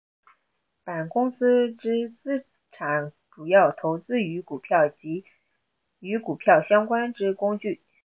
[0.83, 5.25] 本公司之资产主要投资于股票及
[5.99, 7.83] 与股票相关之工具。